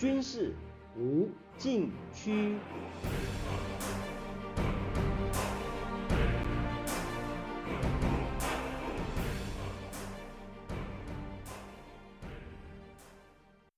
[0.00, 0.54] 军事
[0.96, 1.28] 无
[1.58, 2.56] 禁区。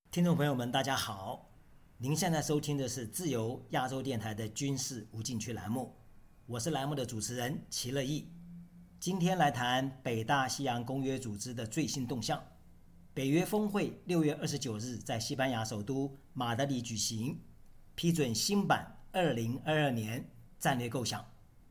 [0.09, 1.45] 听众朋友们，大家好！
[1.97, 5.93] 您现在收听的是自由亚洲电台的军事无禁区栏目，
[6.45, 8.31] 我是栏目的主持人齐乐意。
[8.97, 12.41] 今天来谈北大西洋公约组织的最新动向。
[13.15, 17.39] 北约峰会六月二十九日在西班牙首都马德里举行，
[17.93, 20.27] 批准新版二零二二年
[20.57, 21.23] 战略构想，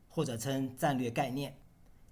[0.07, 1.53] 或者称战略概念，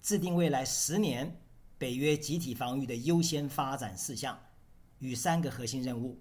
[0.01, 1.39] 制定未来十年
[1.77, 4.37] 北约集体防御的优先发展事项
[4.99, 6.19] 与三个核心任务：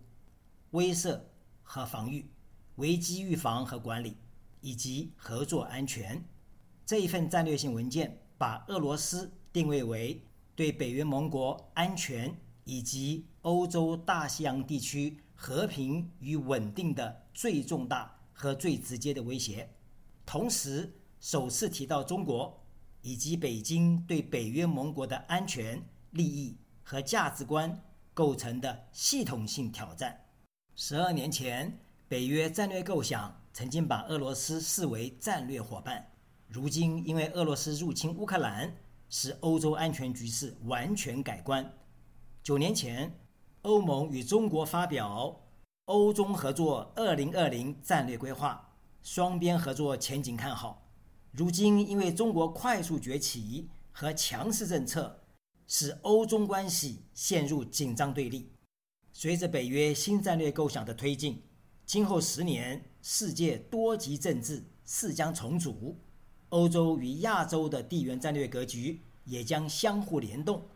[0.70, 1.20] 威慑
[1.64, 2.30] 和防御、
[2.76, 4.16] 危机预防和管理，
[4.60, 6.24] 以及合作安全。
[6.86, 10.22] 这一份战略性文件把俄罗斯定位为
[10.54, 12.32] 对北约盟国安全。
[12.70, 19.68] 以及欧洲大西洋地区和平与稳定的最重大和最直接的威胁，
[20.24, 22.64] 同时首次提到中国
[23.02, 27.76] 以及北京对北约盟国的安全利益和价值观
[28.14, 30.16] 构成的系统性挑战。
[30.76, 36.08] 十二年前，北约战略构想曾经把俄罗斯视为战略伙伴，
[36.46, 38.72] 如今因为俄罗斯入侵乌克兰，
[39.08, 41.68] 使欧洲安全局势完全改观。
[42.42, 43.20] 九年前，
[43.62, 45.42] 欧盟与中国发表
[45.84, 48.70] 《欧中合作二零二零战略规划》，
[49.06, 50.90] 双边合作前景看好。
[51.32, 55.20] 如今，因为中国快速崛起和强势政策，
[55.68, 58.50] 使欧中关系陷入紧张对立。
[59.12, 61.42] 随着北约新战略构想的推进，
[61.84, 65.94] 今后十年世界多极政治势将重组，
[66.48, 70.66] 欧洲与亚洲的地缘战略格局也将相互联动。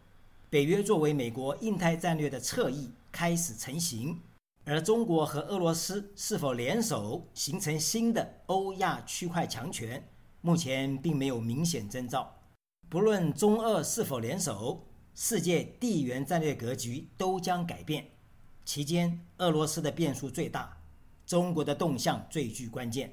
[0.54, 4.20] 北约作为美国印太战略的侧翼开始成型，
[4.62, 10.00] 而中国和俄罗斯是否联手形成新的欧亚区块强权，
[10.42, 12.32] 目前并没有明显征兆。
[12.88, 18.06] 不论中俄是否联手，世界地缘战略格局都将改变。
[18.64, 20.80] 期间，俄罗斯的变数最大，
[21.26, 23.12] 中国的动向最具关键。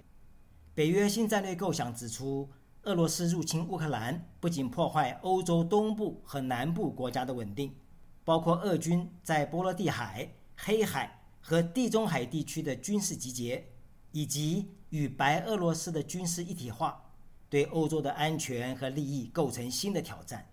[0.75, 2.47] 北约新战略构想指出。
[2.86, 7.75] 俄罗斯入侵乌克兰，不仅破坏欧洲东部和南部国家的稳定，
[8.24, 13.64] 包括俄军在波罗的海、黑海和地中海地区的军事集结，
[14.12, 17.00] 以及与白俄罗斯的军事一体化，
[17.50, 20.50] 对欧洲的安全和利益构成新的挑战。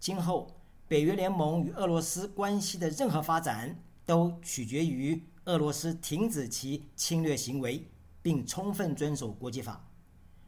[0.00, 0.50] 今后，
[0.88, 7.86] 北约联盟与俄罗斯关系的任何发展，都取决于俄罗斯停止其侵略行为，
[8.20, 9.88] 并充分遵守国际法。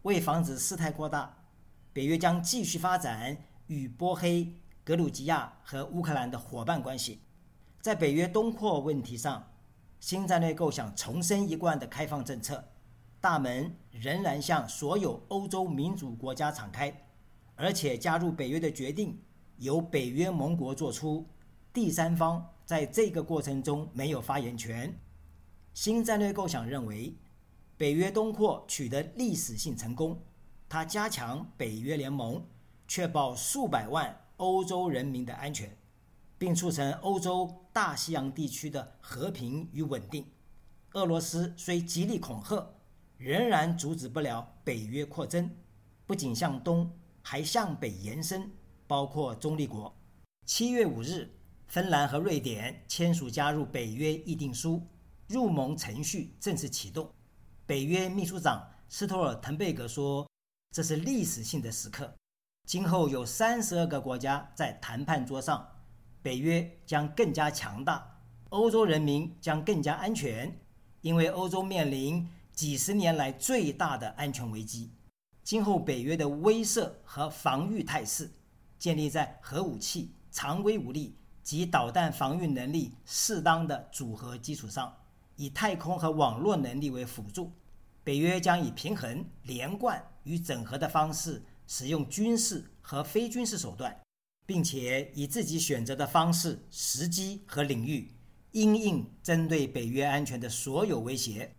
[0.04, 1.34] 为防止事态扩大，
[1.90, 3.34] 北约将继续发展
[3.68, 4.54] 与波黑、
[4.84, 7.22] 格鲁吉亚和乌克兰的伙伴关系。
[7.80, 9.50] 在北约东扩问题上，
[9.98, 12.62] 新战略构想重申一贯的开放政策，
[13.18, 16.94] 大门仍然向所有欧洲民主国家敞开，
[17.54, 19.18] 而且加入北约的决定
[19.56, 21.26] 由北约盟国作出，
[21.72, 24.94] 第三方在这个过程中没有发言权。
[25.72, 27.16] 新战略构想认为。
[27.76, 30.22] 北约东扩取得历史性成功，
[30.68, 32.46] 它加强北约联盟，
[32.86, 35.76] 确保数百万欧洲人民的安全，
[36.38, 40.24] 并促成欧洲大西洋地区的和平与稳定。
[40.92, 42.64] 俄罗斯虽极力恐吓，
[43.18, 45.50] 仍然阻止不了北约扩增，
[46.06, 46.88] 不仅向东，
[47.22, 48.48] 还向北延伸，
[48.86, 49.92] 包括中立国。
[50.46, 51.28] 七月五日，
[51.66, 54.80] 芬兰和瑞典签署加入北约议定书，
[55.26, 57.10] 入盟程序正式启动。
[57.66, 60.28] 北约秘书长斯托尔滕贝格说
[60.70, 62.14] ：“这是历史性的时刻，
[62.66, 65.66] 今后有三十二个国家在谈判桌上，
[66.20, 68.20] 北约将更加强大，
[68.50, 70.60] 欧洲人民将更加安全，
[71.00, 74.90] 因为欧洲面临几十年来最大的安全危机。
[75.42, 78.30] 今后北约的威慑和防御态势
[78.78, 84.94] 建立在核武器、常规武力及导弹防御能力适当的组合基础上。”
[85.36, 87.52] 以太空和网络能力为辅助，
[88.02, 94.00] 北约将以平衡、连贯与整合的方式使用军事和非军事手段，
[94.46, 98.12] 并且以自己选择的方式、时机和领域，
[98.52, 101.54] 因应针对北约安全的所有威胁。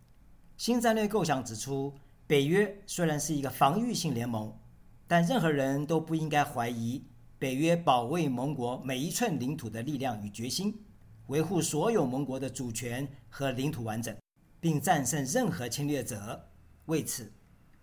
[0.56, 1.94] 新战略构想指出，
[2.26, 4.58] 北约虽然是一个防御性联盟，
[5.06, 7.04] 但任何人都不应该怀疑
[7.38, 10.85] 北约保卫盟国每一寸领土的力量与决心。
[11.26, 14.16] 维护所有盟国的主权和领土完整，
[14.60, 16.48] 并战胜任何侵略者。
[16.86, 17.32] 为此，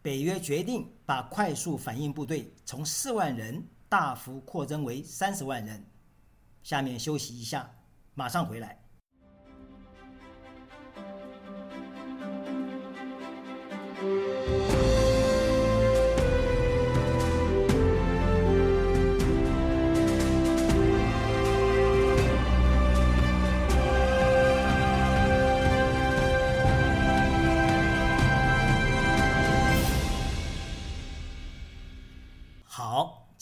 [0.02, 5.86] 北约决定把快速反应部队从四万人大幅扩增为三十万人。
[6.62, 7.70] 下面休息一下，
[8.14, 8.83] 马上回来。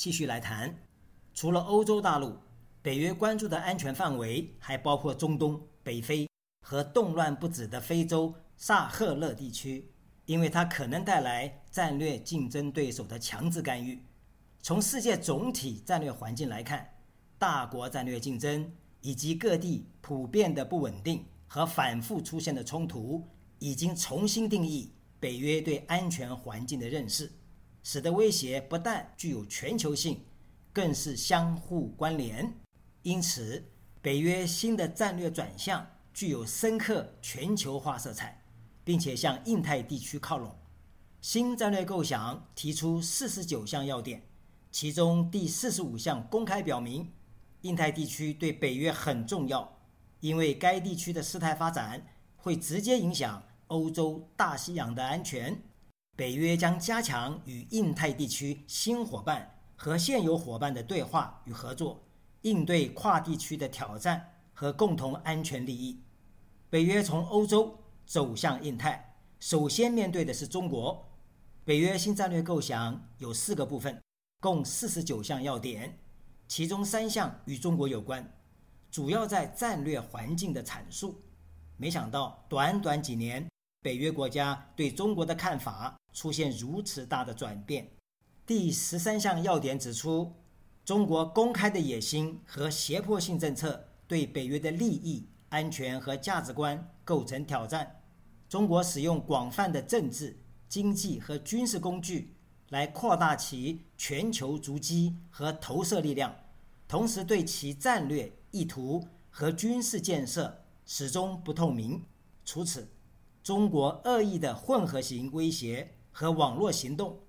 [0.02, 0.76] 继续来谈。
[1.32, 2.36] 除了欧洲大陆，
[2.82, 6.28] 北约关注的安全范围还包括中东、北非
[6.66, 9.92] 和动乱不止的非洲萨赫勒地区，
[10.26, 14.04] 因为它可能带来战略竞争对手的强制干预。
[14.60, 16.90] 从世界总体战略环境来看，
[17.38, 23.24] 大国战略竞争以及各地普遍的不稳定和反复出现的冲突，
[23.60, 27.32] 已经重新定义北约对安全环境的认识。
[27.84, 30.26] 使得威胁不但具有全球性，
[30.72, 32.54] 更是相互关联。
[33.02, 38.44] 因此，北约新的战略转向具有深刻全球化色彩，
[38.84, 40.56] 并且向印太地区靠拢。
[41.22, 44.24] 新战略构想提出四十九项要点，
[44.72, 47.12] 其中第四十五项公开表明，
[47.62, 49.78] 印太地区对北约很重要，
[50.20, 52.06] 因为该地区的事态发展
[52.38, 55.62] 会直接影响欧洲大西洋的安全。
[56.22, 62.00] 北约将加强与印太地区新伙伴和现有伙伴的对话与合作，
[62.44, 64.24] 应对跨地区的挑战
[64.54, 66.00] 和共同安全利益。
[66.70, 67.76] 北约从欧洲
[68.06, 71.10] 走向印太，首先面对的是中国。
[71.66, 74.00] 北约新战略构想有四个部分，
[74.40, 75.98] 共四十九项要点，
[76.48, 78.32] 其中三项与中国有关，
[78.92, 81.20] 主要在战略环境的阐述。
[81.78, 83.51] 没想到，短短几年。
[83.82, 87.92] 北约国家对中国的看法出现如此大的转变。
[88.46, 90.32] 第十三项要点指出，
[90.86, 98.02] 中国公开的野心和胁迫性政策对北约的利益、安全和价值观构成挑战。
[98.48, 100.38] 中国使用广泛的政治、
[100.70, 102.36] 经济和军事工具
[102.70, 106.36] 来扩大其全球足迹和投射力量，
[106.88, 112.04] 同时对其战略意图和军事建设始终不透明。
[112.44, 112.88] 除此，
[113.44, 117.20] 中国恶意的混合型威胁和网络行动，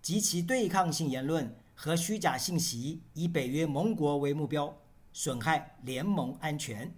[0.00, 4.76] 及其对抗性言论和虚假信息，以北约盟国为目标，
[5.12, 6.94] 损害联盟安全。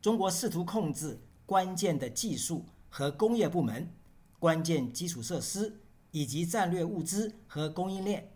[0.00, 3.90] 中国试图控制关键的技术和工业部门、
[4.38, 5.80] 关键基础设施
[6.10, 8.28] 以及战略物资和供应链。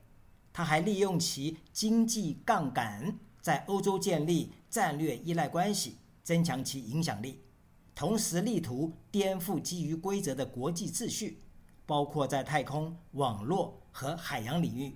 [0.54, 7.42] 他还利用其经济杠杆，在欧洲建立战略依赖关系，增强其影响力。
[7.96, 11.40] 同时，力图颠覆基于规则的国际秩序，
[11.86, 14.94] 包括在太空、网络和海洋领域。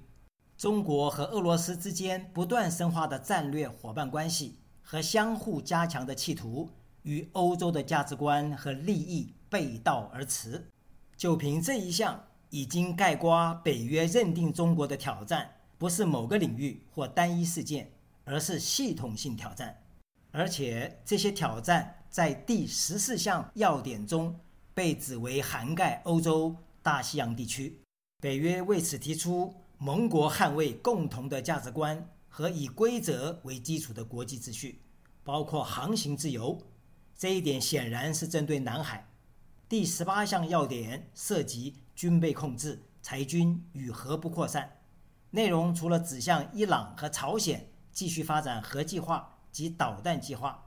[0.58, 6.69] 中国和俄罗斯之间不断深化的战略伙伴关系和相互加强的企图，
[7.05, 10.69] 与欧洲的价值观和利益背道而驰。
[11.17, 17.91] 就凭这一项，已经盖刮北约认定中国的挑战不是某个领域或单一事件，
[18.25, 19.81] 而是系统性挑战。
[20.32, 21.97] 而且，这些挑战。
[22.10, 24.36] 在第十四项要点中，
[24.74, 27.80] 被指为涵盖欧洲大西洋地区。
[28.20, 34.80] 北约为此提出盟国捍卫共同的价值观和以规则为基础的国际秩序，
[35.23, 36.61] 包括航行自由。
[37.16, 39.06] 这一点显然是针对南海。
[39.68, 44.78] 第十八项要点涉及军备控制、裁军与核不扩散，
[45.30, 50.66] 内容除了指向伊朗和朝鲜继续发展核计划及导弹计划。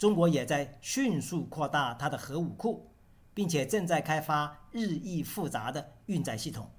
[0.00, 2.90] 中国也在迅速扩大它的核武库，
[3.34, 6.70] 并且正在开发日益复杂的运载系统，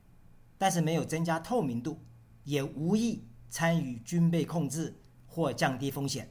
[0.57, 1.99] 但是没有增加透明度，
[2.45, 6.27] 也无意参与军备控制或降低风险。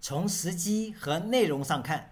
[0.00, 2.10] 从时机和内容上看，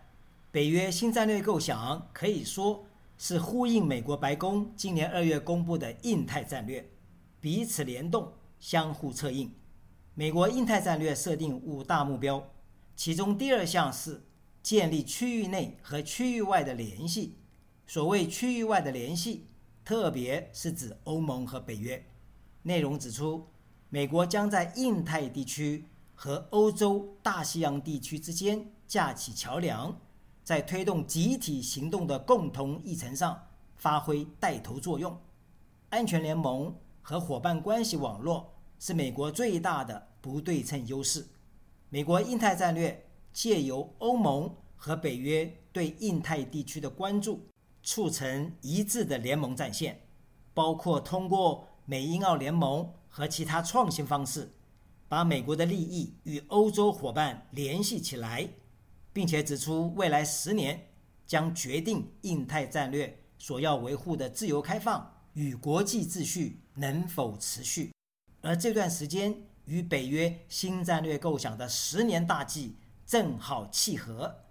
[0.52, 2.86] 北约新战略构想可以说
[3.18, 6.88] 是呼应美国白宫今年二月公布的印太战略，
[7.40, 9.52] 彼此联动，相互策应。
[10.14, 12.48] 美国印太战略设定五大目标。
[12.96, 14.24] 其中第二项是
[14.62, 17.38] 建立区域内和区域外的联系。
[17.86, 19.46] 所谓区域外的联系，
[19.84, 22.04] 特别是指欧盟和北约。
[22.62, 23.46] 内容指出，
[23.90, 25.84] 美国将在印太地区
[26.14, 30.00] 和欧洲大西洋地区之间架起桥梁，
[30.42, 35.20] 在推动集体行动的共同议程上发挥带头作用。
[35.90, 41.26] 安全联盟和伙伴关系网络是美国最大的不对称优势。
[41.94, 47.46] 美国印太战略借由欧盟和北约对印太地区的关注，
[47.84, 50.00] 促成一致的联盟战线，
[50.52, 54.50] 包括通过美英澳联盟和其他创新方式，
[55.06, 58.48] 把美国的利益与欧洲伙伴联系起来，
[59.12, 60.88] 并且指出未来十年
[61.24, 67.92] 将决定印太战略所要维护的自由开放与国际秩序能否持续，
[68.40, 69.46] 而这段时间。
[69.66, 74.42] 与北约新战略构想的十年大计正好契合。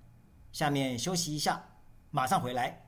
[0.52, 1.66] 下面休息一下，
[2.12, 2.83] 马上回来。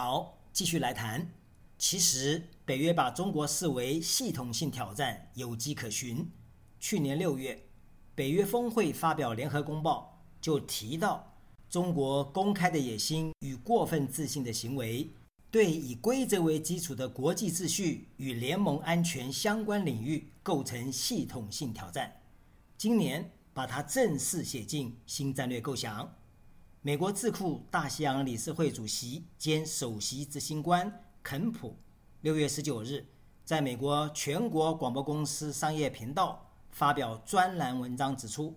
[0.00, 1.28] 好继续来谈。
[1.76, 6.24] 其实，北约把中国视为系统性挑战，有迹可循。
[6.78, 7.64] 去年六月，
[8.14, 11.34] 北约峰会发表联合公报，就提到
[11.68, 15.10] 中国公开的野心与过分自信的行为。
[15.50, 22.20] 对以规则为基础的国际秩序与联盟安全相关领域构成系统性挑战。
[22.76, 26.14] 今年把它正式写进新战略构想。
[26.80, 31.76] 美国智库大西洋理事会主席兼首席执行官肯普
[32.20, 33.04] 六月十九日
[33.44, 38.56] 在美国全国广播公司商业频道发表专栏文章，指出，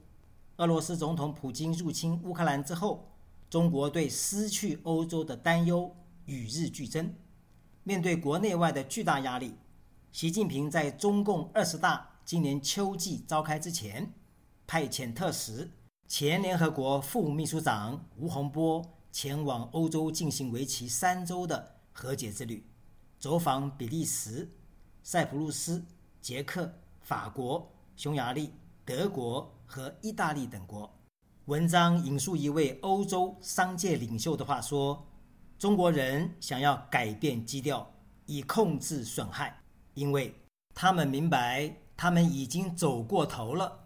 [0.58, 3.12] 俄罗斯总统普京入侵乌克兰之后，
[3.50, 5.96] 中国对失去欧洲的担忧。
[6.28, 7.16] 与日俱增，
[7.84, 9.56] 面对国内外的巨大压力，
[10.12, 14.14] 习近平在中共二十大今年秋季召开之前，
[14.68, 15.72] 派遣特使、
[16.14, 22.68] 前联合国副秘书长吴洪波前往欧洲进行为期三周的和解之旅，
[23.18, 24.52] 走访比利时、
[25.04, 25.82] 塞浦路斯、
[26.20, 28.52] 捷克、法国、匈牙利、
[28.84, 30.94] 德国和意大利等国。
[31.46, 35.08] 文章引述一位欧洲商界领袖的话说。
[35.58, 37.90] 中国人想要改变基调，
[38.26, 39.62] 以控制损害，
[39.94, 40.36] 因为
[40.76, 43.81] 他们明白他们已经走过头了。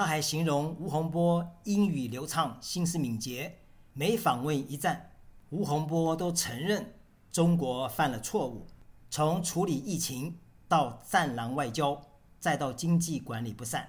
[0.00, 3.58] 他还形容吴洪波英语流畅、心思敏捷，
[3.92, 5.10] 每访问一站，
[5.50, 6.94] 吴洪波都承认
[7.30, 8.66] 中国犯了错误，
[9.10, 12.00] 从处理疫情到战狼外交，
[12.38, 13.86] 再到经济管理不善。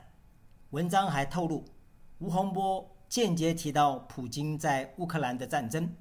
[0.71, 1.63] 文章还透露，
[2.19, 5.95] 吴洪波间接提到普京在乌克兰的战争。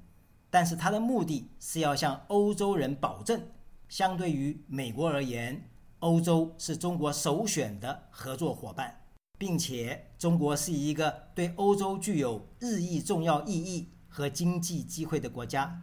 [0.49, 3.41] 但是他的目的是要向欧洲人保证，
[3.87, 9.00] 相对于美国而言，欧洲是中国首选的合作伙伴，
[9.41, 15.81] 并且中国是一个对欧洲具有日益重要意义和经济机会的国家。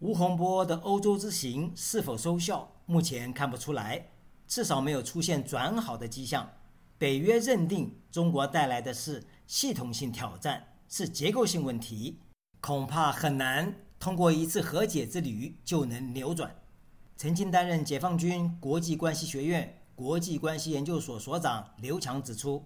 [0.00, 4.08] 吴洪波的欧洲之行是否收效，目前看不出来，
[4.46, 6.50] 至少没有出现转好的迹象。
[6.98, 12.18] 北约认定中国带来的是系统性挑战，是结构性问题，
[12.60, 13.74] 恐怕很难。
[13.98, 16.54] 通过一次和解之旅就能扭转。
[17.16, 22.62] 曾经担任解放军国际关系学院国际关系研究所所长刘强指出，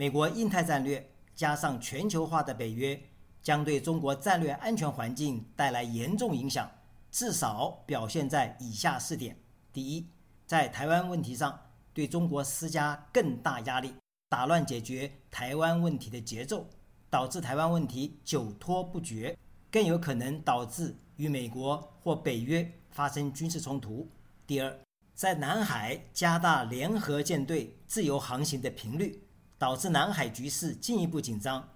[0.00, 2.98] 美国印太战略加上全球化的北约，
[3.42, 6.66] 将对中国战略安全环境带来严重影响。
[7.10, 9.36] 至少表现在以下四点：
[9.74, 10.06] 第一，
[10.46, 11.60] 在台湾问题上
[11.92, 13.92] 对中国施加更大压力，
[14.30, 16.66] 打乱解决台湾问题的节奏，
[17.10, 19.36] 导致台湾问题久拖不决。
[19.70, 24.08] 更有可能导致与美国或北约发生军事冲突。
[24.46, 24.78] 第二，
[25.14, 29.22] 在南海加大联合舰队自由航行的频率，
[29.60, 31.68] 导致南海局势进一步紧张。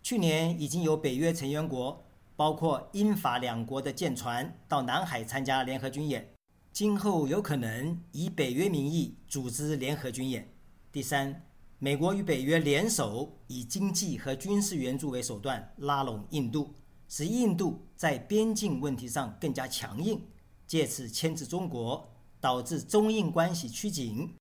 [0.00, 2.06] 去年已经有北约成员国，
[2.36, 6.32] 包括英法两国的舰船到南海参加联合军演，
[6.72, 10.54] 今后有可能以北约名义组织联合军演。
[10.92, 11.44] 第三，
[11.80, 16.72] 美国与北约联手，以经济和军事援助为手段拉拢印度。
[17.08, 20.24] 使印度在边境问题上更加强硬，
[20.68, 22.08] 借此牵制中国，
[22.40, 24.32] 导致中印关系趋紧，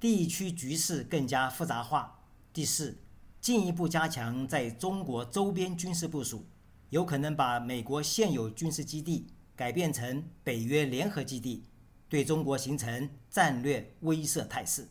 [0.00, 2.17] 地区局势更加复杂化。
[2.52, 2.96] 第四，
[3.40, 6.44] 进一步加强在中国周边军事部署，
[6.90, 11.64] 有可能把美国现有军事基地改变成北约联合基地，
[12.08, 14.88] 对中国形成战略威慑态势。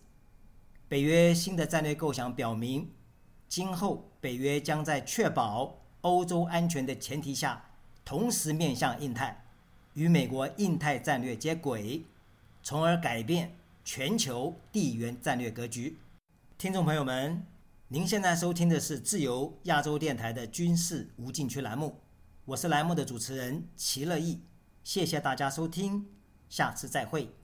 [0.87, 2.89] 北约新的战略构想表明，
[3.49, 5.77] 今后北约将在确保。
[6.01, 7.65] 欧洲安全的前提下，
[8.05, 9.43] 同时面向印太，
[9.95, 12.03] 与美国印太战略接轨，
[12.63, 15.97] 从而改变全球地缘战略格局。
[16.57, 17.45] 听众朋友们，
[17.89, 22.01] 您现在收听的是自由亚洲电台的军事无禁区栏目，
[22.45, 24.41] 我是栏目的主持人齐乐意，
[24.83, 26.07] 谢谢大家收听，
[26.49, 27.37] 下次再会。